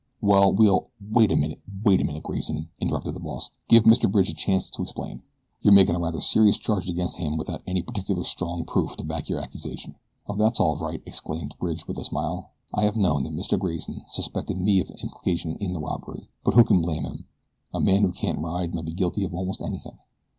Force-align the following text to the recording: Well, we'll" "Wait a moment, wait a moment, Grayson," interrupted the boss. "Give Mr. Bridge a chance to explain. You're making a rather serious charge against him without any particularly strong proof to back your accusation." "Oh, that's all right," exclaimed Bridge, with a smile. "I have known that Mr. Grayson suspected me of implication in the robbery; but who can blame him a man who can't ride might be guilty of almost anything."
Well, 0.19 0.51
we'll" 0.51 0.87
"Wait 1.15 1.31
a 1.31 1.35
moment, 1.35 1.59
wait 1.83 2.01
a 2.01 2.03
moment, 2.03 2.23
Grayson," 2.23 2.69
interrupted 2.79 3.13
the 3.13 3.19
boss. 3.19 3.51
"Give 3.69 3.83
Mr. 3.83 4.11
Bridge 4.11 4.31
a 4.31 4.33
chance 4.33 4.71
to 4.71 4.81
explain. 4.81 5.21
You're 5.61 5.75
making 5.75 5.93
a 5.93 5.99
rather 5.99 6.21
serious 6.21 6.57
charge 6.57 6.89
against 6.89 7.17
him 7.17 7.37
without 7.37 7.61
any 7.67 7.83
particularly 7.83 8.23
strong 8.25 8.65
proof 8.65 8.97
to 8.97 9.03
back 9.03 9.29
your 9.29 9.37
accusation." 9.37 9.93
"Oh, 10.27 10.35
that's 10.37 10.59
all 10.59 10.75
right," 10.77 11.03
exclaimed 11.05 11.53
Bridge, 11.59 11.87
with 11.87 11.99
a 11.99 12.03
smile. 12.03 12.49
"I 12.73 12.85
have 12.85 12.95
known 12.95 13.21
that 13.25 13.35
Mr. 13.35 13.59
Grayson 13.59 14.01
suspected 14.09 14.57
me 14.59 14.79
of 14.79 14.89
implication 14.89 15.55
in 15.57 15.71
the 15.73 15.79
robbery; 15.79 16.29
but 16.43 16.55
who 16.55 16.63
can 16.63 16.81
blame 16.81 17.03
him 17.03 17.25
a 17.71 17.79
man 17.79 18.01
who 18.01 18.11
can't 18.11 18.39
ride 18.39 18.73
might 18.73 18.85
be 18.85 18.93
guilty 18.93 19.23
of 19.23 19.35
almost 19.35 19.61
anything." 19.61 19.99